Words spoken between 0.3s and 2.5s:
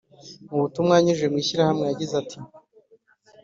Mu butumwa yanyujije mwishyirahamwe yagize iti